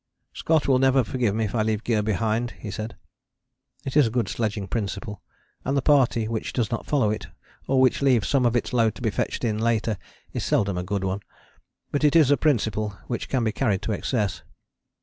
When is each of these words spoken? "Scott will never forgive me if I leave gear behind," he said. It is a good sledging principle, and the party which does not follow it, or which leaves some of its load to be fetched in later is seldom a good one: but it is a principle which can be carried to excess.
"Scott 0.33 0.67
will 0.67 0.79
never 0.79 1.03
forgive 1.03 1.35
me 1.35 1.45
if 1.45 1.53
I 1.53 1.61
leave 1.61 1.83
gear 1.83 2.01
behind," 2.01 2.55
he 2.57 2.71
said. 2.71 2.95
It 3.85 3.95
is 3.95 4.07
a 4.07 4.09
good 4.09 4.27
sledging 4.27 4.67
principle, 4.67 5.21
and 5.63 5.77
the 5.77 5.81
party 5.83 6.27
which 6.27 6.53
does 6.53 6.71
not 6.71 6.87
follow 6.87 7.11
it, 7.11 7.27
or 7.67 7.79
which 7.79 8.01
leaves 8.01 8.27
some 8.27 8.43
of 8.43 8.55
its 8.55 8.73
load 8.73 8.95
to 8.95 9.03
be 9.03 9.11
fetched 9.11 9.43
in 9.43 9.59
later 9.59 9.99
is 10.33 10.43
seldom 10.43 10.75
a 10.75 10.81
good 10.83 11.03
one: 11.03 11.19
but 11.91 12.03
it 12.03 12.15
is 12.15 12.31
a 12.31 12.35
principle 12.35 12.97
which 13.05 13.29
can 13.29 13.43
be 13.43 13.51
carried 13.51 13.83
to 13.83 13.91
excess. 13.91 14.41